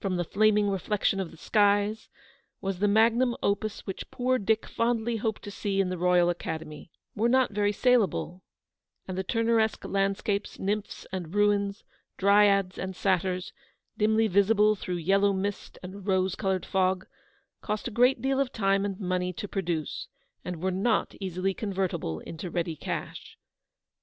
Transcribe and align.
195 0.03 0.27
the 0.27 0.33
flaming 0.33 0.67
reflection 0.71 1.19
of 1.19 1.29
the 1.29 1.37
skies, 1.37 2.09
was 2.59 2.79
the 2.79 2.87
magnum 2.87 3.35
opus 3.43 3.85
which 3.85 4.09
poor 4.09 4.39
Dick 4.39 4.65
fondly 4.65 5.17
hoped 5.17 5.43
to 5.43 5.51
see 5.51 5.79
in 5.79 5.89
the 5.89 5.97
Roy 5.99 6.19
al 6.19 6.31
Academy— 6.31 6.89
were 7.15 7.29
not 7.29 7.51
very 7.51 7.71
saleable; 7.71 8.41
and 9.07 9.15
the 9.15 9.23
Turneresque 9.23 9.85
landscapes, 9.87 10.57
nymphs 10.57 11.05
and 11.11 11.35
rains, 11.35 11.83
dryads 12.17 12.79
and 12.79 12.95
satyrs, 12.95 13.53
dimly 13.95 14.25
visible 14.27 14.73
through 14.75 14.95
yellow 14.97 15.33
mist 15.33 15.77
and 15.83 16.07
rose 16.07 16.33
coloured 16.33 16.65
fog, 16.65 17.05
cost 17.61 17.87
a 17.87 17.91
great 17.91 18.23
deal 18.23 18.39
of 18.39 18.51
time 18.51 18.85
and 18.85 18.99
money 18.99 19.31
to 19.31 19.47
produce, 19.47 20.07
and 20.43 20.63
were 20.63 20.71
not 20.71 21.13
easily 21.21 21.53
convertible 21.53 22.21
into 22.21 22.49
ready 22.49 22.75
cash. 22.75 23.37